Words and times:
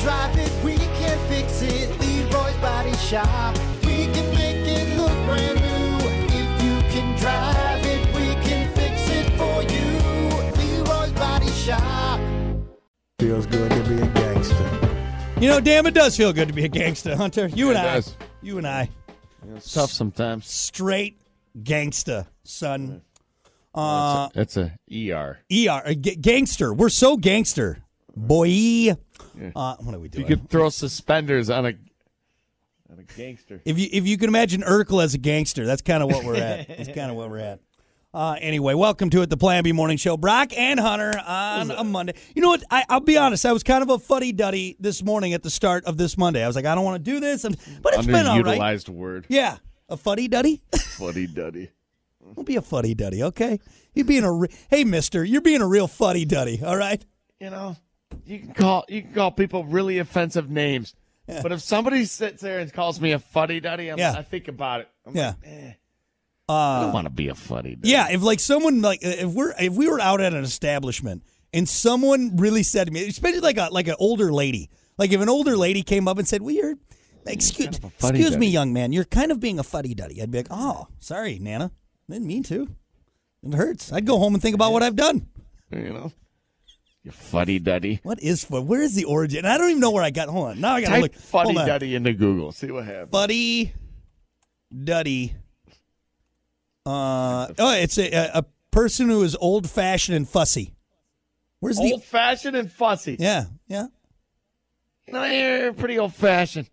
drive 0.00 0.36
it, 0.38 0.52
we 0.64 0.76
can 0.76 1.18
fix 1.28 1.62
it. 1.62 1.88
Leroy's 2.00 2.56
Body 2.56 2.92
Shop. 2.96 3.56
We 3.84 4.06
can 4.06 4.34
make 4.34 4.66
it 4.66 4.96
look 4.96 5.12
brand 5.26 5.60
new. 5.60 6.06
If 6.32 6.62
you 6.62 6.78
can 6.90 7.18
drive 7.18 7.84
it, 7.84 8.06
we 8.14 8.34
can 8.48 8.72
fix 8.74 9.08
it 9.10 9.30
for 9.36 9.62
you. 9.62 10.84
Leroy's 10.84 11.12
Body 11.12 11.48
Shop. 11.50 12.20
Feels 13.18 13.46
good 13.46 13.70
to 13.70 13.82
be 13.88 14.00
a 14.00 14.06
gangster. 14.08 15.36
You 15.40 15.48
know, 15.48 15.60
damn, 15.60 15.86
it 15.86 15.94
does 15.94 16.16
feel 16.16 16.32
good 16.32 16.48
to 16.48 16.54
be 16.54 16.64
a 16.64 16.68
gangster, 16.68 17.16
Hunter. 17.16 17.46
You 17.48 17.68
and 17.70 17.78
It 17.78 17.84
I. 17.84 17.94
does. 17.94 18.16
You 18.42 18.58
and 18.58 18.66
I. 18.66 18.88
It's 19.56 19.72
tough 19.72 19.90
sometimes. 19.90 20.46
Straight 20.46 21.18
gangster, 21.62 22.26
son. 22.44 23.02
That's 23.74 24.56
a 24.56 24.72
ER. 24.92 25.38
ER, 25.50 25.82
a 25.84 25.94
g- 25.94 26.16
gangster. 26.16 26.74
We're 26.74 26.88
so 26.90 27.16
gangster. 27.16 27.78
Boy. 28.16 28.96
Uh, 29.54 29.76
what 29.76 29.94
are 29.94 29.98
we 29.98 30.08
doing? 30.08 30.26
You 30.26 30.28
doing? 30.28 30.40
could 30.40 30.50
throw 30.50 30.68
suspenders 30.68 31.50
on 31.50 31.66
a 31.66 31.74
on 32.90 32.98
a 32.98 33.02
gangster. 33.16 33.60
If 33.64 33.78
you 33.78 33.88
if 33.92 34.06
you 34.06 34.18
can 34.18 34.28
imagine 34.28 34.62
Urkel 34.62 35.02
as 35.02 35.14
a 35.14 35.18
gangster, 35.18 35.66
that's 35.66 35.82
kind 35.82 36.02
of 36.02 36.10
what 36.10 36.24
we're 36.24 36.36
at. 36.36 36.68
That's 36.68 36.88
kind 36.88 37.10
of 37.10 37.16
what 37.16 37.30
we're 37.30 37.38
at. 37.38 37.60
Uh, 38.12 38.36
anyway, 38.40 38.74
welcome 38.74 39.08
to 39.08 39.22
it, 39.22 39.30
the 39.30 39.36
Plan 39.36 39.62
B 39.62 39.70
Morning 39.70 39.96
Show. 39.96 40.16
Brock 40.16 40.52
and 40.58 40.80
Hunter 40.80 41.16
on 41.24 41.70
a 41.70 41.84
Monday. 41.84 42.14
You 42.34 42.42
know 42.42 42.48
what? 42.48 42.64
I, 42.68 42.84
I'll 42.88 42.98
be 42.98 43.16
honest. 43.16 43.46
I 43.46 43.52
was 43.52 43.62
kind 43.62 43.82
of 43.84 43.90
a 43.90 44.00
fuddy 44.00 44.32
duddy 44.32 44.76
this 44.80 45.04
morning 45.04 45.32
at 45.32 45.44
the 45.44 45.50
start 45.50 45.84
of 45.84 45.96
this 45.96 46.18
Monday. 46.18 46.42
I 46.42 46.48
was 46.48 46.56
like, 46.56 46.64
I 46.64 46.74
don't 46.74 46.84
want 46.84 47.04
to 47.04 47.10
do 47.10 47.20
this, 47.20 47.44
and, 47.44 47.56
but 47.82 47.94
it's 47.94 48.06
been 48.06 48.26
all 48.26 48.42
right. 48.42 48.58
Underutilized 48.58 48.88
word. 48.88 49.26
Yeah, 49.28 49.58
a 49.88 49.96
fuddy 49.96 50.26
duddy. 50.26 50.60
Fuddy 50.74 51.28
duddy. 51.28 51.70
Don't 52.34 52.44
be 52.44 52.56
a 52.56 52.62
fuddy 52.62 52.94
duddy, 52.94 53.22
okay? 53.22 53.60
You 53.94 54.04
being 54.04 54.24
a 54.24 54.32
re- 54.32 54.48
hey, 54.68 54.82
Mister, 54.82 55.22
you're 55.24 55.40
being 55.40 55.62
a 55.62 55.66
real 55.68 55.86
fuddy 55.86 56.24
duddy. 56.24 56.60
All 56.64 56.76
right. 56.76 57.04
You 57.38 57.50
know, 57.50 57.76
you 58.24 58.38
can 58.40 58.52
call 58.54 58.84
you 58.88 59.02
can 59.02 59.12
call 59.12 59.30
people 59.30 59.64
really 59.64 59.98
offensive 59.98 60.50
names. 60.50 60.94
But 61.26 61.52
if 61.52 61.60
somebody 61.60 62.06
sits 62.06 62.42
there 62.42 62.58
and 62.58 62.72
calls 62.72 63.00
me 63.00 63.12
a 63.12 63.20
fuddy 63.20 63.60
duddy, 63.60 63.84
Yeah. 63.84 64.14
I 64.18 64.22
think 64.22 64.48
about 64.48 64.80
it. 64.80 64.88
I'm 65.06 65.14
Yeah. 65.16 65.28
like, 65.28 65.36
eh, 65.44 65.72
I 66.48 66.52
Uh, 66.52 66.80
don't 66.86 66.92
want 66.92 67.04
to 67.06 67.10
be 67.10 67.28
a 67.28 67.36
fuddy 67.36 67.76
duddy. 67.76 67.88
Yeah, 67.88 68.08
if 68.10 68.20
like 68.22 68.40
someone 68.40 68.82
like 68.82 68.98
if 69.02 69.30
we're 69.32 69.54
if 69.60 69.72
we 69.74 69.86
were 69.88 70.00
out 70.00 70.20
at 70.20 70.32
an 70.34 70.42
establishment 70.42 71.22
and 71.52 71.68
someone 71.68 72.36
really 72.36 72.64
said 72.64 72.88
to 72.88 72.92
me, 72.92 73.06
especially 73.06 73.40
like 73.40 73.58
a 73.58 73.68
like 73.70 73.86
an 73.86 73.94
older 74.00 74.32
lady, 74.32 74.70
like 74.98 75.12
if 75.12 75.20
an 75.20 75.28
older 75.28 75.56
lady 75.56 75.82
came 75.84 76.08
up 76.08 76.18
and 76.18 76.26
said, 76.26 76.42
"Well, 76.42 76.52
you're 76.54 76.74
excuse 77.26 77.78
kind 77.78 77.84
of 77.84 77.92
excuse 78.10 78.36
me, 78.36 78.48
young 78.48 78.72
man, 78.72 78.92
you're 78.92 79.04
kind 79.04 79.30
of 79.30 79.38
being 79.38 79.60
a 79.60 79.62
fuddy 79.62 79.94
duddy," 79.94 80.20
I'd 80.20 80.32
be 80.32 80.38
like, 80.38 80.48
"Oh, 80.50 80.88
sorry, 80.98 81.38
Nana, 81.38 81.70
didn't 82.08 82.26
mean 82.26 82.42
to. 82.44 82.68
It 83.44 83.54
hurts." 83.54 83.92
I'd 83.92 84.04
go 84.04 84.18
home 84.18 84.34
and 84.34 84.42
think 84.42 84.56
about 84.56 84.72
what 84.72 84.82
I've 84.82 84.96
done. 84.96 85.28
You 85.70 85.92
know, 85.92 86.12
you 87.02 87.10
fuddy 87.10 87.58
duddy. 87.58 88.00
What 88.02 88.20
is 88.22 88.44
fud? 88.44 88.64
Where 88.66 88.82
is 88.82 88.94
the 88.94 89.04
origin? 89.04 89.44
I 89.46 89.56
don't 89.58 89.70
even 89.70 89.80
know 89.80 89.90
where 89.90 90.02
I 90.04 90.10
got. 90.10 90.28
Hold 90.28 90.48
on, 90.50 90.60
now 90.60 90.74
I 90.74 90.80
gotta 90.82 91.08
Type 91.08 91.12
look. 91.34 91.46
on. 91.56 91.66
duddy 91.66 91.94
into 91.94 92.12
Google. 92.12 92.52
See 92.52 92.70
what 92.70 92.84
happens. 92.84 93.10
Fuddy 93.10 93.72
Duddy. 94.84 95.34
Uh 96.86 97.48
oh, 97.58 97.74
it's 97.74 97.98
a, 97.98 98.30
a 98.34 98.44
person 98.70 99.08
who 99.08 99.22
is 99.22 99.36
old 99.40 99.68
fashioned 99.68 100.16
and 100.16 100.28
fussy. 100.28 100.74
Where's 101.60 101.76
the 101.76 101.92
Old 101.92 102.04
fashioned 102.04 102.56
and 102.56 102.70
fussy. 102.72 103.16
yeah 103.18 103.44
yeah 103.66 103.86
know, 105.12 105.24
you're 105.24 105.72
pretty 105.72 105.98
old 105.98 106.14
fashioned. 106.14 106.70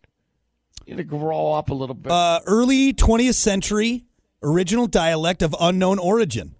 You 0.85 0.93
need 0.95 0.97
to 0.97 1.03
grow 1.03 1.53
up 1.53 1.69
a 1.69 1.73
little 1.73 1.95
bit. 1.95 2.11
uh, 2.11 2.39
early 2.45 2.93
20th 2.93 3.33
century 3.33 4.05
original 4.43 4.87
dialect 4.87 5.41
of 5.41 5.55
unknown 5.59 5.99
origin. 5.99 6.55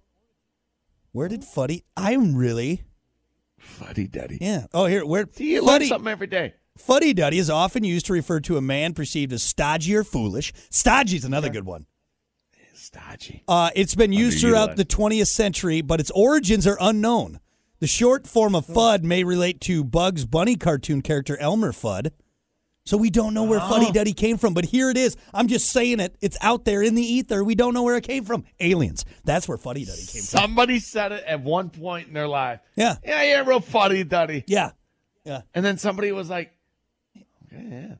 Where 1.12 1.28
did 1.28 1.44
Fuddy? 1.44 1.84
I'm 1.96 2.34
really 2.36 2.82
fuddy 3.58 4.06
duddy. 4.06 4.38
yeah. 4.40 4.66
Oh 4.72 4.86
here 4.86 5.04
where 5.04 5.26
See, 5.32 5.52
you 5.54 5.62
learn 5.62 5.80
Fuddy 5.80 5.88
something 5.88 6.08
every 6.10 6.26
day. 6.26 6.54
Fuddy 6.78 7.12
Duddy 7.12 7.38
is 7.38 7.50
often 7.50 7.82
used 7.82 8.06
to 8.06 8.12
refer 8.12 8.38
to 8.40 8.56
a 8.56 8.60
man 8.60 8.94
perceived 8.94 9.32
as 9.32 9.42
stodgy 9.42 9.96
or 9.96 10.04
foolish. 10.04 10.52
Stodgy 10.70 11.16
is 11.16 11.24
another 11.24 11.48
good 11.48 11.64
one. 11.66 11.86
Stodgy. 12.72 13.42
Uh, 13.48 13.70
it's 13.74 13.94
been 13.96 14.12
used 14.12 14.40
throughout 14.40 14.76
the 14.76 14.84
20th 14.84 15.26
century, 15.26 15.80
but 15.82 15.98
its 16.00 16.10
origins 16.12 16.66
are 16.66 16.78
unknown. 16.80 17.40
The 17.80 17.86
short 17.88 18.26
form 18.26 18.54
of 18.54 18.66
Fudd 18.66 19.02
may 19.02 19.24
relate 19.24 19.60
to 19.62 19.84
Bugs 19.84 20.24
Bunny 20.24 20.56
cartoon 20.56 21.02
character 21.02 21.36
Elmer 21.38 21.72
Fudd. 21.72 22.12
So 22.88 22.96
we 22.96 23.10
don't 23.10 23.34
know 23.34 23.44
where 23.44 23.60
Fuddy 23.60 23.88
oh. 23.90 23.92
Duddy 23.92 24.14
came 24.14 24.38
from, 24.38 24.54
but 24.54 24.64
here 24.64 24.88
it 24.88 24.96
is. 24.96 25.14
I'm 25.34 25.46
just 25.46 25.70
saying 25.70 26.00
it. 26.00 26.16
It's 26.22 26.38
out 26.40 26.64
there 26.64 26.82
in 26.82 26.94
the 26.94 27.02
ether. 27.02 27.44
We 27.44 27.54
don't 27.54 27.74
know 27.74 27.82
where 27.82 27.96
it 27.96 28.04
came 28.04 28.24
from. 28.24 28.44
Aliens. 28.60 29.04
That's 29.24 29.46
where 29.46 29.58
Fuddy 29.58 29.84
Duddy 29.84 30.06
came 30.06 30.22
from. 30.22 30.40
Somebody 30.40 30.78
said 30.78 31.12
it 31.12 31.22
at 31.26 31.42
one 31.42 31.68
point 31.68 32.08
in 32.08 32.14
their 32.14 32.26
life. 32.26 32.60
Yeah. 32.76 32.96
Yeah, 33.04 33.24
you're 33.24 33.44
real 33.44 33.60
fuddy 33.60 34.04
duddy. 34.04 34.42
Yeah. 34.46 34.70
Yeah. 35.22 35.42
And 35.52 35.62
then 35.62 35.76
somebody 35.76 36.12
was 36.12 36.30
like, 36.30 36.50
okay, 37.52 37.66
yeah. 37.70 37.94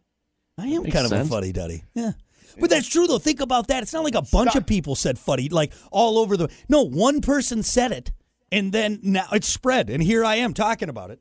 I 0.57 0.69
am 0.69 0.91
kind 0.91 1.05
of 1.05 1.13
a 1.13 1.23
Fuddy 1.27 1.53
Duddy. 1.53 1.85
Yeah. 1.93 2.13
But 2.59 2.71
that's 2.71 2.89
true 2.89 3.07
though. 3.07 3.19
Think 3.19 3.41
about 3.41 3.67
that. 3.67 3.83
It's 3.83 3.93
not 3.93 4.05
like 4.05 4.15
a 4.15 4.23
bunch 4.23 4.53
Stop. 4.53 4.63
of 4.63 4.67
people 4.67 4.95
said 4.97 5.19
Fuddy, 5.19 5.51
like 5.51 5.75
all 5.93 6.17
over 6.17 6.35
the. 6.39 6.49
No, 6.67 6.85
one 6.85 7.21
person 7.21 7.63
said 7.63 7.93
it, 7.93 8.11
and 8.51 8.73
then 8.73 9.01
now 9.03 9.27
it's 9.33 9.49
spread, 9.49 9.91
and 9.91 10.03
here 10.03 10.25
I 10.25 10.37
am 10.37 10.55
talking 10.55 10.89
about 10.89 11.11
it. 11.11 11.21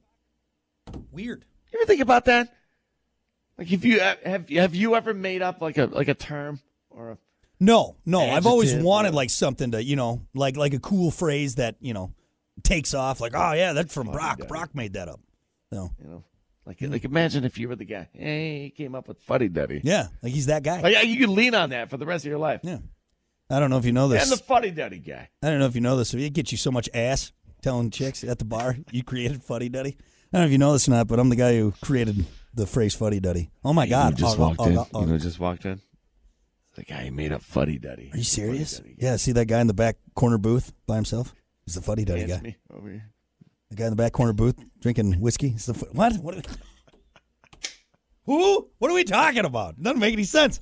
Weird. 1.12 1.44
You 1.74 1.80
ever 1.80 1.86
think 1.86 2.00
about 2.00 2.24
that? 2.26 2.54
Like, 3.57 3.72
if 3.72 3.85
you 3.85 4.00
have 4.00 4.50
have 4.50 4.75
you 4.75 4.95
ever 4.95 5.13
made 5.13 5.41
up 5.41 5.62
like 5.62 5.78
a 5.78 5.85
like 5.85 6.07
a 6.07 6.13
term 6.13 6.59
or 6.90 7.12
a 7.12 7.18
No, 7.59 7.95
no. 8.06 8.22
I've 8.22 8.45
always 8.45 8.69
Adjective 8.69 8.85
wanted 8.85 9.09
or- 9.09 9.16
like 9.16 9.29
something 9.29 9.72
to, 9.72 9.84
you 9.84 9.95
know, 9.95 10.22
like 10.34 10.57
like 10.57 10.73
a 10.73 10.79
cool 10.79 11.12
phrase 11.12 11.56
that 11.56 11.75
you 11.79 11.94
know 11.94 12.13
takes 12.63 12.94
off. 12.94 13.19
Like, 13.19 13.34
oh 13.35 13.53
yeah, 13.53 13.73
that's 13.73 13.94
from 13.94 14.12
Brock. 14.12 14.40
Duddy. 14.40 14.47
Brock 14.47 14.75
made 14.75 14.94
that 14.94 15.07
up. 15.07 15.19
So 15.73 15.91
you 16.01 16.07
know, 16.07 16.23
like 16.66 16.79
hmm. 16.79 16.91
like 16.91 17.03
imagine 17.03 17.44
if 17.45 17.57
you 17.57 17.68
were 17.68 17.75
the 17.75 17.85
guy. 17.85 18.09
Hey, 18.13 18.63
he 18.63 18.69
came 18.69 18.95
up 18.95 19.07
with 19.07 19.19
fuddy 19.22 19.50
duddy. 19.50 19.81
yeah, 19.84 20.07
like 20.22 20.34
he's 20.34 20.47
that 20.47 20.63
guy. 20.63 20.81
Like, 20.81 20.94
yeah, 20.94 21.01
you 21.01 21.18
could 21.19 21.29
lean 21.29 21.56
on 21.56 21.72
that 21.72 21.89
for 21.89 21.97
the 21.97 22.06
rest 22.06 22.25
of 22.25 22.29
your 22.29 22.39
life. 22.39 22.62
Yeah. 22.63 22.79
I 23.50 23.59
don't 23.59 23.69
know 23.69 23.78
if 23.78 23.85
you 23.85 23.94
know 23.94 24.09
this. 24.09 24.24
And 24.24 24.31
the 24.31 24.44
fuddy 24.44 24.72
duddy 24.72 25.00
guy. 25.00 25.29
I 25.41 25.50
don't 25.50 25.59
know 25.59 25.68
if 25.68 25.75
you 25.75 25.81
know 25.81 25.95
this. 25.95 26.13
It 26.13 26.34
gets 26.34 26.51
you 26.51 26.57
so 26.57 26.69
much 26.69 26.89
ass 26.94 27.31
telling 27.62 27.89
chicks 27.89 28.24
at 28.24 28.39
the 28.39 28.45
bar 28.45 28.78
you 28.91 29.03
created 29.03 29.44
Fuddy 29.44 29.69
Duddy. 29.69 29.97
I 30.34 30.38
don't 30.38 30.41
know 30.41 30.45
if 30.45 30.51
you 30.51 30.57
know 30.57 30.74
this 30.74 30.88
or 30.88 30.91
not, 30.91 31.07
but 31.07 31.19
I'm 31.19 31.29
the 31.29 31.35
guy 31.35 31.57
who 31.57 31.74
created 31.81 32.25
the 32.57 32.68
phrase 32.68 32.94
Fuddy 32.95 33.19
Duddy. 33.22 33.50
Oh 33.63 33.72
my 33.73 33.88
God! 33.88 34.12
You 34.19 34.25
just 34.25 34.38
Oh, 34.38 34.41
walked 34.41 34.59
oh, 34.59 34.66
in. 34.66 34.78
oh. 34.78 35.01
You 35.01 35.06
know, 35.07 35.18
just 35.18 35.40
walked 35.40 35.66
in. 35.66 35.79
The 36.75 36.84
guy 36.84 37.09
made 37.09 37.31
up 37.31 37.41
fuddy 37.41 37.79
duddy. 37.79 38.12
Are 38.13 38.18
you 38.18 38.23
serious? 38.23 38.81
Yeah. 38.97 39.16
See 39.16 39.31
that 39.31 39.45
guy 39.45 39.62
in 39.62 39.68
the 39.68 39.73
back 39.73 39.95
corner 40.16 40.38
booth 40.38 40.73
by 40.85 40.95
himself? 40.95 41.34
He's 41.66 41.73
the 41.73 41.81
Fuddy 41.81 42.06
Duddy 42.06 42.25
guy. 42.25 42.40
me 42.40 42.56
over 42.72 42.88
here. 42.90 43.09
The 43.72 43.75
guy 43.78 43.85
in 43.85 43.90
the 43.90 43.95
back 43.95 44.12
corner 44.13 44.31
booth 44.34 44.56
drinking 44.79 45.13
whiskey. 45.19 45.50
He's 45.50 45.66
the 45.66 45.73
fu- 45.73 45.88
what? 45.91 46.13
What? 46.18 46.45
Who? 48.25 48.69
What 48.78 48.91
are 48.91 48.94
we 48.94 49.03
talking 49.03 49.45
about? 49.45 49.81
Doesn't 49.81 50.00
make 50.00 50.13
any 50.13 50.24
sense. 50.24 50.59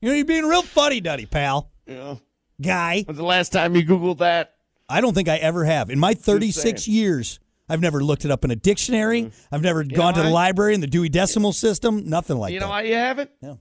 You 0.00 0.10
know, 0.10 0.14
you're 0.14 0.24
being 0.26 0.44
real 0.44 0.62
Fuddy 0.62 1.00
Duddy, 1.00 1.26
pal. 1.26 1.70
Know, 1.86 2.20
Guy. 2.60 3.02
when's 3.06 3.16
the 3.18 3.24
last 3.24 3.52
time 3.52 3.74
you 3.76 3.84
googled 3.86 4.18
that? 4.18 4.54
I 4.88 5.00
don't 5.00 5.14
think 5.14 5.28
I 5.28 5.36
ever 5.36 5.64
have. 5.64 5.90
In 5.90 5.98
my 5.98 6.14
36 6.14 6.86
years, 6.88 7.38
I've 7.68 7.80
never 7.80 8.02
looked 8.02 8.24
it 8.24 8.30
up 8.30 8.44
in 8.44 8.50
a 8.50 8.56
dictionary. 8.56 9.30
I've 9.50 9.62
never 9.62 9.82
gone 9.84 10.14
Mm-hmm. 10.14 10.22
to 10.22 10.28
the 10.28 10.32
why? 10.32 10.44
library 10.46 10.74
in 10.74 10.80
the 10.80 10.86
Dewey 10.86 11.08
Decimal 11.08 11.52
System. 11.52 12.08
Nothing 12.08 12.38
like 12.38 12.50
that. 12.50 12.54
you 12.54 12.60
know 12.60 12.66
that. 12.66 12.70
why 12.70 12.82
you 12.82 12.94
haven't? 12.94 13.30
Yeah. 13.42 13.54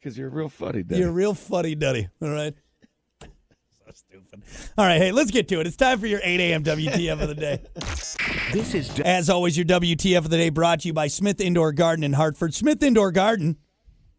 Because 0.00 0.16
you're 0.18 0.28
a 0.28 0.30
real 0.30 0.48
funny, 0.48 0.82
duddy. 0.82 1.00
You're 1.00 1.08
a 1.08 1.12
real 1.12 1.34
funny 1.34 1.74
duddy. 1.74 2.08
All 2.22 2.28
right. 2.30 2.54
so 3.22 3.28
stupid. 3.92 4.42
All 4.76 4.84
right, 4.84 4.98
hey, 5.00 5.10
let's 5.12 5.30
get 5.30 5.48
to 5.48 5.60
it. 5.60 5.66
It's 5.66 5.76
time 5.76 5.98
for 5.98 6.06
your 6.06 6.20
8 6.22 6.38
a.m. 6.40 6.62
WTF 6.64 7.20
of 7.22 7.28
the 7.28 7.34
day. 7.34 7.62
This 8.50 8.72
is 8.72 8.98
As 9.00 9.28
always, 9.28 9.58
your 9.58 9.66
WTF 9.66 10.16
of 10.16 10.30
the 10.30 10.38
day 10.38 10.48
brought 10.48 10.80
to 10.80 10.88
you 10.88 10.94
by 10.94 11.08
Smith 11.08 11.38
Indoor 11.38 11.70
Garden 11.70 12.02
in 12.02 12.14
Hartford. 12.14 12.54
Smith 12.54 12.82
Indoor 12.82 13.12
Garden. 13.12 13.58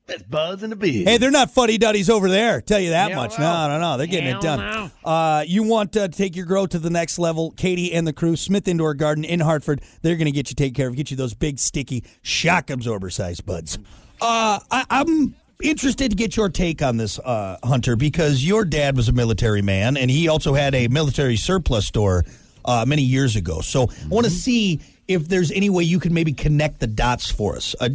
Best 0.09 0.30
buzz 0.30 0.64
in 0.64 0.70
the 0.72 0.75
biz. 0.75 1.06
Hey, 1.06 1.18
they're 1.18 1.31
not 1.31 1.52
fuddy 1.52 1.78
duddies 1.78 2.09
over 2.09 2.30
there. 2.30 2.62
Tell 2.62 2.80
you 2.80 2.90
that 2.90 3.12
Hell 3.12 3.22
much. 3.22 3.38
no. 3.38 3.68
No, 3.68 3.68
no, 3.68 3.80
no. 3.80 3.97
They're 3.97 4.08
getting 4.08 4.36
it 4.36 4.42
done. 4.42 4.92
Uh, 5.03 5.44
you 5.47 5.64
want 5.64 5.94
to 5.94 6.09
take 6.09 6.36
your 6.36 6.46
grow 6.46 6.66
to 6.66 6.80
the 6.80 6.90
next 6.90 7.20
level? 7.20 7.52
Katie 7.52 7.94
and 7.94 8.08
the 8.08 8.14
crew, 8.14 8.36
Smith 8.36 8.68
Indoor 8.68 8.94
Garden 8.96 9.24
in 9.24 9.40
Hartford. 9.40 9.81
They're 10.02 10.16
going 10.16 10.25
to 10.25 10.31
get 10.31 10.50
you 10.50 10.56
taken 10.56 10.74
care 10.74 10.88
of. 10.88 10.96
Get 10.96 11.12
you 11.12 11.18
those 11.18 11.34
big, 11.34 11.59
sticky, 11.59 12.03
shock 12.22 12.69
absorber 12.69 13.10
size 13.10 13.39
buds. 13.39 13.78
Uh, 14.22 14.60
I, 14.72 14.86
I'm 14.89 15.36
interested 15.62 16.10
to 16.12 16.16
get 16.16 16.36
your 16.36 16.50
take 16.50 16.81
on 16.81 16.98
this, 16.98 17.19
uh, 17.19 17.57
Hunter, 17.63 17.95
because 17.95 18.44
your 18.44 18.66
dad 18.66 18.98
was 18.98 19.10
a 19.10 19.13
military 19.13 19.62
man, 19.62 19.95
and 19.95 20.10
he 20.10 20.28
also 20.28 20.54
had 20.54 20.74
a 20.74 20.88
military 20.88 21.36
surplus 21.36 21.86
store 21.86 22.25
uh, 22.66 22.86
many 22.88 23.04
years 23.04 23.36
ago. 23.36 23.62
So 23.62 23.84
I 23.84 24.07
want 24.07 24.25
to 24.25 24.31
see 24.31 24.80
if 25.07 25.28
there's 25.28 25.51
any 25.51 25.69
way 25.69 25.84
you 25.84 26.00
can 26.00 26.13
maybe 26.13 26.34
connect 26.34 26.80
the 26.80 26.88
dots 26.88 27.30
for 27.30 27.56
us. 27.56 27.75
Uh, 27.80 27.89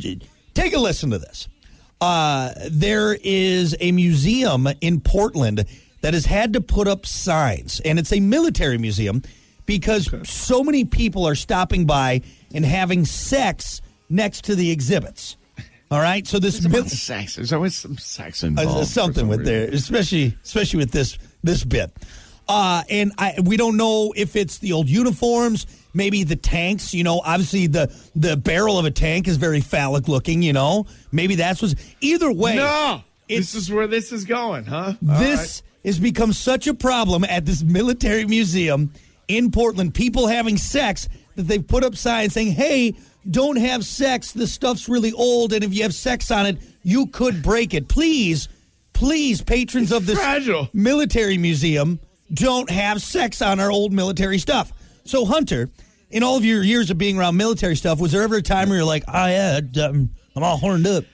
take 0.55 0.75
a 0.75 0.79
listen 0.79 1.11
to 1.11 1.19
this. 1.19 1.49
Uh, 2.01 2.53
there 2.71 3.17
is 3.23 3.77
a 3.81 3.93
museum 3.93 4.69
in 4.81 5.01
Portland 5.01 5.65
that 6.03 6.13
has 6.15 6.27
had 6.27 6.53
to 6.53 6.61
put 6.61 6.87
up 6.87 7.07
signs, 7.07 7.81
and 7.81 7.99
it's 7.99 8.13
a 8.13 8.21
military 8.21 8.77
museum 8.79 9.23
because 9.67 10.11
so 10.29 10.63
many 10.63 10.85
people 10.85 11.27
are 11.27 11.35
stopping 11.35 11.87
by 11.87 12.21
and 12.53 12.65
having 12.65 13.05
sex 13.05 13.81
next 14.11 14.45
to 14.45 14.55
the 14.55 14.71
exhibits. 14.71 15.37
All 15.91 16.01
right, 16.01 16.27
so 16.27 16.39
this 16.39 16.67
mil- 16.67 16.85
sex. 16.87 17.37
There's 17.37 17.53
always 17.53 17.77
some 17.77 17.97
sex 17.99 18.43
uh, 18.43 18.49
involved. 18.49 18.81
for 18.81 18.85
something 18.85 19.15
some 19.23 19.29
with 19.29 19.41
reason. 19.41 19.55
there, 19.55 19.69
especially 19.71 20.37
especially 20.43 20.79
with 20.79 20.91
this 20.91 21.19
this 21.43 21.63
bit. 21.65 21.93
Uh, 22.49 22.83
and 22.91 23.13
I, 23.19 23.35
we 23.43 23.57
don't 23.57 23.77
know 23.77 24.13
if 24.17 24.37
it's 24.37 24.59
the 24.59 24.73
old 24.73 24.89
uniforms, 24.89 25.67
maybe 25.95 26.25
the 26.25 26.37
tanks. 26.37 26.93
You 26.93 27.05
know, 27.05 27.21
obviously 27.25 27.67
the 27.67 27.95
the 28.15 28.37
barrel 28.37 28.79
of 28.79 28.85
a 28.85 28.91
tank 28.91 29.29
is 29.29 29.37
very 29.37 29.61
phallic 29.61 30.09
looking. 30.09 30.43
You 30.43 30.53
know, 30.53 30.87
maybe 31.13 31.37
that's 31.37 31.63
what's. 31.63 31.75
Either 32.01 32.31
way, 32.31 32.57
No, 32.57 33.03
this 33.29 33.55
is 33.55 33.71
where 33.71 33.87
this 33.87 34.13
is 34.13 34.25
going, 34.25 34.65
huh? 34.67 34.95
All 35.09 35.19
this 35.19 35.63
has 35.85 35.99
become 35.99 36.33
such 36.33 36.67
a 36.67 36.75
problem 36.75 37.25
at 37.25 37.47
this 37.47 37.63
military 37.63 38.27
museum 38.27 38.93
in 39.29 39.51
Portland. 39.51 39.95
People 39.95 40.27
having 40.27 40.57
sex 40.57 41.09
that 41.37 41.45
they've 41.45 41.67
put 41.67 41.83
up 41.83 41.97
signs 41.97 42.35
saying, 42.35 42.53
"Hey, 42.53 42.95
don't 43.31 43.57
have 43.57 43.85
sex. 43.85 44.33
The 44.33 44.47
stuff's 44.47 44.89
really 44.89 45.13
old, 45.13 45.53
and 45.53 45.65
if 45.65 45.75
you 45.75 45.83
have 45.83 45.95
sex 45.95 46.31
on 46.31 46.47
it, 46.47 46.59
you 46.83 47.07
could 47.07 47.43
break 47.43 47.73
it. 47.75 47.89
Please, 47.89 48.49
please, 48.93 49.41
patrons 49.43 49.93
of 49.93 50.07
this 50.07 50.19
fragile. 50.19 50.69
military 50.75 51.39
museum, 51.39 51.99
don't 52.33 52.71
have 52.71 53.03
sex 53.03 53.43
on 53.43 53.61
our 53.61 53.71
old 53.71 53.93
military 53.93 54.39
stuff." 54.39 54.73
So, 55.05 55.25
Hunter, 55.25 55.71
in 56.11 56.23
all 56.23 56.37
of 56.37 56.45
your 56.45 56.63
years 56.63 56.91
of 56.91 56.99
being 56.99 57.19
around 57.19 57.37
military 57.37 57.77
stuff, 57.77 58.01
was 58.01 58.13
there 58.13 58.23
ever 58.23 58.37
a 58.37 58.43
time 58.43 58.69
where 58.69 58.79
you're 58.79 58.87
like, 58.87 59.05
"Oh 59.09 59.27
yeah, 59.27 59.61
I'm 59.77 60.11
all 60.37 60.57
horned 60.57 60.87
up"? 60.87 61.05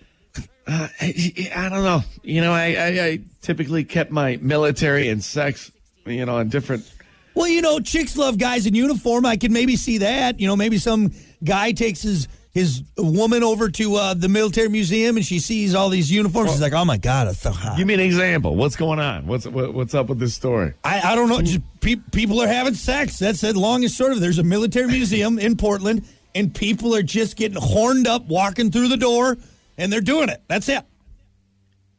Uh, 0.67 0.89
I, 1.01 1.51
I 1.57 1.69
don't 1.69 1.83
know. 1.83 2.03
You 2.23 2.41
know, 2.43 2.53
I, 2.53 2.75
I, 2.75 3.05
I 3.05 3.21
typically 3.43 3.83
kept 3.83 4.13
my 4.13 4.39
military 4.41 5.09
and 5.09 5.23
sex, 5.23 5.73
you 6.07 6.25
know, 6.25 6.37
on 6.37 6.49
different. 6.49 6.91
Well, 7.35 7.49
you 7.49 7.63
know, 7.63 7.81
chicks 7.81 8.17
love 8.17 8.39
guys 8.39 8.67
in 8.67 8.75
uniform. 8.75 9.27
I 9.27 9.37
can 9.37 9.53
maybe 9.53 9.77
see 9.77 9.99
that. 9.99 10.39
You 10.39 10.47
know, 10.47 10.57
maybe 10.57 10.79
some 10.79 11.13
guy 11.43 11.73
takes 11.73 12.03
his 12.03 12.29
his 12.53 12.83
woman 12.97 13.43
over 13.43 13.69
to 13.71 13.95
uh, 13.95 14.15
the 14.15 14.29
military 14.29 14.69
museum 14.69 15.17
and 15.17 15.25
she 15.25 15.39
sees 15.39 15.75
all 15.75 15.89
these 15.89 16.11
uniforms. 16.11 16.51
She's 16.51 16.61
like, 16.61 16.73
"Oh 16.73 16.85
my 16.85 16.97
god, 16.97 17.29
it's 17.29 17.41
so 17.41 17.53
hot." 17.53 17.77
Give 17.77 17.87
me 17.87 17.95
an 17.95 18.01
example. 18.01 18.57
What's 18.57 18.77
going 18.77 18.99
on? 18.99 19.27
What's 19.27 19.47
what, 19.47 19.73
what's 19.73 19.95
up 19.95 20.09
with 20.09 20.19
this 20.19 20.35
story? 20.35 20.75
I, 20.83 21.13
I 21.13 21.15
don't 21.15 21.29
know. 21.29 21.41
Just 21.43 21.61
pe- 21.81 21.97
people 22.13 22.41
are 22.41 22.49
having 22.49 22.75
sex. 22.75 23.19
That's 23.19 23.41
the 23.41 23.59
long 23.59 23.85
and 23.85 23.93
short 23.93 24.13
of. 24.13 24.19
it. 24.19 24.21
There's 24.21 24.39
a 24.39 24.43
military 24.43 24.89
museum 24.89 25.39
in 25.39 25.57
Portland, 25.57 26.05
and 26.35 26.55
people 26.55 26.95
are 26.95 27.03
just 27.03 27.37
getting 27.37 27.61
horned 27.61 28.07
up, 28.09 28.27
walking 28.27 28.71
through 28.71 28.89
the 28.89 28.97
door, 28.97 29.39
and 29.79 29.93
they're 29.93 30.01
doing 30.01 30.29
it. 30.29 30.43
That's 30.49 30.69
it. 30.69 30.85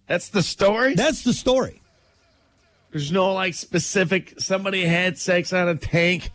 That's 0.08 0.30
the 0.30 0.44
story. 0.44 0.96
That's 0.96 1.24
the 1.24 1.34
story. 1.34 1.82
There's 2.92 3.12
no 3.14 3.34
like 3.34 3.54
specific. 3.54 4.34
Somebody 4.38 4.84
had 4.84 5.18
sex 5.18 5.54
on 5.54 5.70
a 5.70 5.76
tank, 5.76 6.32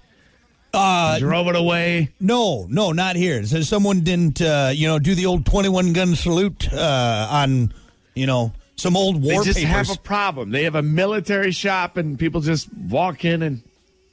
Uh, 0.75 1.19
drove 1.19 1.49
it 1.49 1.57
away. 1.57 2.11
No, 2.21 2.67
no, 2.69 2.93
not 2.93 3.17
here. 3.17 3.39
It 3.39 3.47
says 3.49 3.69
someone 3.69 4.01
didn't, 4.01 4.41
uh, 4.43 4.73
you 4.75 4.87
know, 4.89 4.99
do 4.99 5.15
the 5.15 5.27
old 5.27 5.47
twenty-one 5.47 5.93
gun 5.95 6.15
salute 6.15 6.71
uh, 6.73 7.29
on, 7.31 7.73
you 8.15 8.27
know, 8.27 8.53
some 8.77 8.97
old 8.97 9.23
war. 9.23 9.43
They 9.43 9.53
just 9.53 9.59
papers. 9.59 9.89
have 9.89 9.97
a 9.97 10.01
problem. 10.01 10.51
They 10.51 10.65
have 10.65 10.75
a 10.75 10.83
military 10.83 11.53
shop, 11.53 11.97
and 11.97 12.19
people 12.19 12.43
just 12.43 12.69
walk 12.75 13.25
in 13.25 13.43
and 13.43 13.63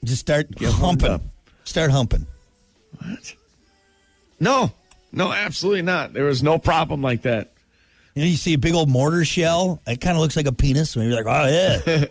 Just 0.04 0.20
start 0.20 0.46
humping. 0.58 1.20
Start 1.64 1.90
humping. 1.90 2.26
what? 2.98 3.34
No, 4.40 4.72
no, 5.12 5.32
absolutely 5.32 5.82
not. 5.82 6.12
There 6.12 6.24
was 6.24 6.42
no 6.42 6.58
problem 6.58 7.02
like 7.02 7.22
that. 7.22 7.52
You 8.14 8.22
know, 8.22 8.28
you 8.28 8.36
see 8.36 8.54
a 8.54 8.58
big 8.58 8.74
old 8.74 8.88
mortar 8.88 9.24
shell. 9.24 9.80
It 9.86 10.00
kind 10.00 10.16
of 10.16 10.22
looks 10.22 10.36
like 10.36 10.46
a 10.46 10.52
penis. 10.52 10.96
Maybe 10.96 11.12
like, 11.12 11.26
oh 11.26 11.46
yeah, 11.46 11.80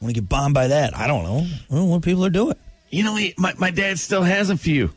want 0.00 0.14
to 0.14 0.20
get 0.20 0.28
bombed 0.28 0.54
by 0.54 0.68
that. 0.68 0.96
I 0.96 1.06
don't 1.06 1.24
know. 1.24 1.38
I 1.38 1.74
don't 1.74 1.78
know 1.78 1.84
what 1.86 2.02
people 2.02 2.24
are 2.24 2.30
doing. 2.30 2.54
You 2.92 3.02
know, 3.02 3.16
he, 3.16 3.34
my 3.36 3.54
my 3.58 3.70
dad 3.72 3.98
still 3.98 4.22
has 4.22 4.50
a 4.50 4.56
few. 4.56 4.92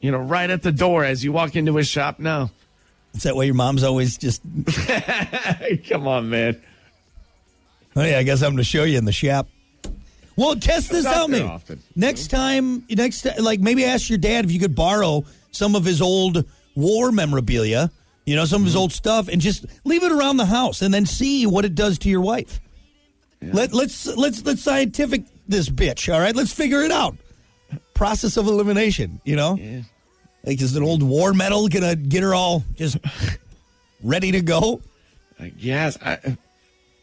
You 0.00 0.10
know, 0.10 0.18
right 0.18 0.48
at 0.50 0.62
the 0.62 0.72
door 0.72 1.04
as 1.04 1.22
you 1.22 1.30
walk 1.32 1.54
into 1.54 1.76
his 1.76 1.86
shop 1.86 2.18
now. 2.18 2.50
Is 3.14 3.22
that 3.22 3.36
why 3.36 3.44
your 3.44 3.54
mom's 3.54 3.82
always 3.84 4.18
just? 4.18 4.42
Come 5.88 6.06
on, 6.08 6.28
man. 6.30 6.60
Oh 7.94 8.02
yeah, 8.04 8.18
I 8.18 8.22
guess 8.24 8.42
I'm 8.42 8.50
going 8.50 8.56
to 8.58 8.64
show 8.64 8.84
you 8.84 8.98
in 8.98 9.04
the 9.04 9.12
shop. 9.12 9.48
Well, 10.36 10.54
test 10.56 10.90
this 10.90 11.06
out, 11.06 11.32
often. 11.32 11.80
next 11.94 12.28
time. 12.28 12.84
Next, 12.90 13.26
like 13.40 13.60
maybe 13.60 13.84
ask 13.86 14.10
your 14.10 14.18
dad 14.18 14.44
if 14.44 14.52
you 14.52 14.60
could 14.60 14.74
borrow 14.74 15.24
some 15.50 15.74
of 15.74 15.84
his 15.84 16.02
old 16.02 16.44
war 16.74 17.10
memorabilia. 17.10 17.90
You 18.26 18.36
know, 18.36 18.44
some 18.44 18.62
of 18.62 18.66
his 18.66 18.74
Mm-hmm. 18.74 18.80
old 18.80 18.92
stuff, 18.92 19.28
and 19.28 19.40
just 19.40 19.64
leave 19.84 20.02
it 20.02 20.10
around 20.12 20.36
the 20.36 20.46
house, 20.46 20.82
and 20.82 20.92
then 20.92 21.06
see 21.06 21.46
what 21.46 21.64
it 21.64 21.74
does 21.74 21.96
to 22.00 22.08
your 22.08 22.20
wife. 22.20 22.60
Let 23.40 23.72
let's 23.72 24.06
let's 24.06 24.44
let's 24.44 24.62
scientific 24.62 25.24
this 25.48 25.68
bitch. 25.70 26.12
All 26.12 26.18
right, 26.20 26.34
let's 26.34 26.52
figure 26.52 26.82
it 26.82 26.90
out. 26.90 27.16
Process 27.96 28.36
of 28.36 28.46
elimination. 28.46 29.20
You 29.24 29.36
know, 29.36 29.56
Yeah. 29.56 29.80
like 30.44 30.60
is 30.62 30.76
an 30.76 30.82
old 30.82 31.02
war 31.02 31.32
medal 31.34 31.66
gonna 31.68 31.96
get 31.96 32.22
her 32.22 32.34
all 32.34 32.62
just 32.76 32.98
ready 34.04 34.32
to 34.32 34.40
go? 34.42 34.80
I 35.40 35.48
guess 35.48 35.98
I, 36.02 36.36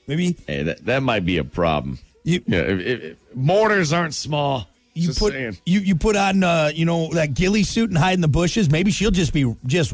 Maybe 0.08 0.36
hey, 0.48 0.64
that 0.64 0.86
that 0.86 1.02
might 1.04 1.26
be 1.26 1.38
a 1.38 1.44
problem. 1.44 1.98
you 2.24 2.42
Yeah, 2.46 2.60
if, 2.60 2.80
if, 2.80 3.04
if 3.04 3.18
mortars 3.36 3.92
aren't 3.94 4.14
small. 4.14 4.68
you 4.94 5.08
just 5.08 5.20
put 5.20 5.34
saying. 5.34 5.58
you 5.66 5.80
you 5.80 5.96
put 5.96 6.16
on 6.16 6.44
uh, 6.44 6.72
you 6.74 6.86
know 6.86 7.10
that 7.14 7.34
ghillie 7.34 7.64
suit 7.64 7.90
and 7.90 7.98
hide 7.98 8.14
in 8.14 8.22
the 8.22 8.28
bushes. 8.28 8.70
Maybe 8.70 8.92
she'll 8.92 9.12
just 9.12 9.34
be 9.34 9.52
just 9.66 9.94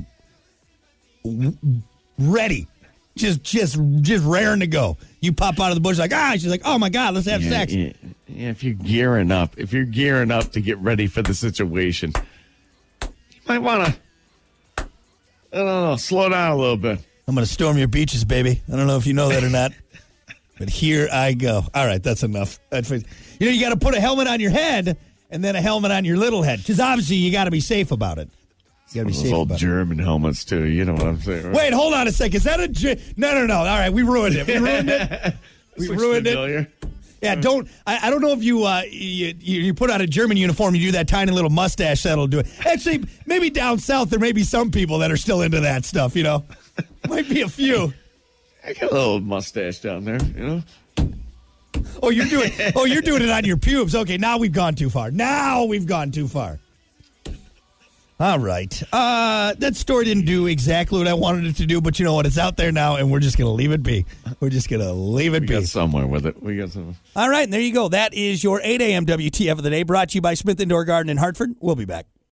ready, 2.18 2.68
just 3.16 3.44
just 3.44 3.80
just 4.02 4.26
raring 4.26 4.60
to 4.62 4.68
go. 4.68 4.98
You 5.22 5.32
pop 5.34 5.60
out 5.60 5.70
of 5.70 5.76
the 5.76 5.82
bush 5.82 5.98
like 5.98 6.14
ah, 6.14 6.32
she's 6.34 6.48
like 6.48 6.62
oh 6.66 6.78
my 6.78 6.90
god, 6.90 7.14
let's 7.16 7.28
have 7.28 7.42
Yeah, 7.44 7.50
sex. 7.50 7.74
yeah, 7.74 7.94
if 8.48 8.64
you're 8.64 8.74
gearing 8.74 9.32
up, 9.32 9.58
if 9.58 9.74
you're 9.74 9.86
gearing 9.86 10.32
up 10.32 10.52
to 10.54 10.62
get 10.62 10.78
ready 10.80 11.08
for 11.08 11.22
the 11.22 11.34
situation, 11.34 12.14
you 13.02 13.42
might 13.48 13.60
want 13.60 13.86
to. 13.86 14.84
I 15.52 15.58
don't 15.58 15.66
know. 15.66 15.96
Slow 15.98 16.30
down 16.30 16.52
a 16.52 16.56
little 16.56 16.78
bit. 16.78 17.00
I'm 17.28 17.36
gonna 17.36 17.46
storm 17.46 17.78
your 17.78 17.88
beaches, 17.88 18.24
baby. 18.24 18.62
I 18.72 18.76
don't 18.76 18.88
know 18.88 18.98
if 18.98 19.06
you 19.06 19.14
know 19.14 19.30
that 19.30 19.44
or 19.44 19.50
not, 19.50 19.72
but 20.60 20.70
here 20.70 21.08
I 21.12 21.34
go. 21.34 21.64
All 21.74 21.86
right, 21.86 22.02
that's 22.02 22.24
enough. 22.24 22.60
That's 22.70 22.90
you 22.90 23.02
know 23.42 23.48
you 23.52 23.60
got 23.62 23.70
to 23.70 23.78
put 23.78 23.94
a 23.96 24.00
helmet 24.00 24.28
on 24.28 24.40
your 24.40 24.52
head 24.52 24.98
and 25.30 25.44
then 25.44 25.56
a 25.56 25.62
helmet 25.62 25.92
on 25.92 26.06
your 26.06 26.18
little 26.18 26.42
head 26.42 26.60
because 26.60 26.80
obviously 26.80 27.18
you 27.18 27.32
got 27.32 27.46
to 27.46 27.52
be 27.52 27.60
safe 27.60 27.92
about 27.92 28.18
it. 28.18 28.30
You 28.90 28.96
got 28.96 29.02
to 29.02 29.06
be 29.08 29.14
Those 29.14 29.22
safe 29.24 29.34
old 29.34 29.48
about 29.50 29.58
it. 29.58 29.62
German 29.62 30.00
helmets 30.00 30.44
too. 30.44 30.66
You 30.66 30.86
know 30.86 30.94
what 30.94 31.04
I'm 31.04 31.22
saying? 31.22 31.46
right? 31.46 31.56
Wait, 31.56 31.74
hold 31.74 31.94
on 31.94 32.08
a 32.08 32.12
second. 32.12 32.38
Is 32.38 32.44
that 32.44 32.60
a 32.60 32.98
no, 33.18 33.34
no, 33.36 33.46
no? 33.46 33.58
All 33.58 33.66
right, 33.66 33.94
we 33.94 34.02
ruined 34.02 34.36
it. 34.36 34.48
We 34.48 34.58
ruined 34.58 34.90
it. 34.90 35.36
We 35.78 35.88
ruined 35.88 36.28
it. 36.28 36.68
Yeah, 37.22 37.36
don't. 37.36 37.68
I, 37.86 38.08
I 38.08 38.10
don't 38.10 38.22
know 38.22 38.32
if 38.32 38.44
you, 38.44 38.64
uh, 38.64 38.84
you 38.90 39.34
you 39.40 39.62
you 39.62 39.74
put 39.74 39.90
on 39.90 40.00
a 40.02 40.08
German 40.08 40.38
uniform, 40.38 40.76
you 40.76 40.88
do 40.88 40.92
that 40.94 41.08
tiny 41.08 41.32
little 41.32 41.50
mustache 41.50 42.04
that'll 42.04 42.28
do 42.28 42.40
it. 42.40 42.48
Actually, 42.66 43.04
maybe 43.26 43.50
down 43.50 43.80
south 43.80 44.10
there 44.10 44.20
may 44.20 44.32
be 44.32 44.44
some 44.44 44.72
people 44.72 45.00
that 45.00 45.12
are 45.12 45.18
still 45.18 45.42
into 45.42 45.60
that 45.60 45.84
stuff. 45.86 46.16
You 46.16 46.24
know, 46.24 46.46
might 47.08 47.28
be 47.28 47.42
a 47.42 47.50
few. 47.50 47.94
I 48.66 48.74
got 48.74 48.92
a 48.92 48.94
little 48.94 49.20
mustache 49.20 49.80
down 49.80 50.06
there. 50.06 50.22
You 50.24 50.48
know. 50.48 50.64
Oh, 52.02 52.10
you're 52.10 52.26
doing. 52.26 52.52
Oh, 52.76 52.86
you're 52.86 53.02
doing 53.02 53.22
it 53.22 53.30
on 53.30 53.44
your 53.44 53.58
pubes. 53.58 53.96
Okay, 53.96 54.18
now 54.18 54.38
we've 54.38 54.52
gone 54.54 54.76
too 54.76 54.90
far. 54.90 55.12
Now 55.12 55.66
we've 55.66 55.86
gone 55.86 56.12
too 56.12 56.28
far. 56.28 56.60
All 58.22 58.38
right. 58.38 58.84
Uh, 58.92 59.54
that 59.60 59.78
story 59.78 60.04
didn't 60.04 60.26
do 60.26 60.48
exactly 60.48 60.98
what 60.98 61.08
I 61.08 61.14
wanted 61.14 61.46
it 61.46 61.56
to 61.58 61.66
do, 61.66 61.80
but 61.80 62.00
you 62.00 62.06
know 62.06 62.14
what? 62.14 62.26
It's 62.26 62.38
out 62.38 62.58
there 62.58 62.72
now, 62.72 62.98
and 62.98 63.10
we're 63.10 63.22
just 63.22 63.38
gonna 63.38 63.52
leave 63.54 63.72
it 63.72 63.82
be. 63.82 64.06
We're 64.42 64.50
just 64.50 64.70
gonna 64.70 64.92
leave 64.92 65.34
it 65.36 65.42
We 65.44 65.48
be. 65.48 65.54
got 65.54 65.64
somewhere 65.64 66.06
with 66.06 66.26
it. 66.26 66.42
We 66.44 66.58
got 66.58 66.72
some. 66.72 66.98
All 67.16 67.30
right, 67.30 67.44
and 67.46 67.54
there 67.54 67.62
you 67.62 67.74
go. 67.74 67.88
That 67.88 68.14
is 68.14 68.44
your 68.44 68.60
8 68.62 68.82
a.m. 68.82 69.06
WTF 69.06 69.52
of 69.54 69.64
the 69.64 69.70
day, 69.70 69.84
brought 69.84 70.10
to 70.10 70.16
you 70.16 70.22
by 70.22 70.34
Smith 70.34 70.60
Indoor 70.60 70.84
Garden 70.84 71.10
in 71.10 71.16
Hartford. 71.16 71.56
We'll 71.62 71.76
be 71.78 71.86
back. 71.86 72.08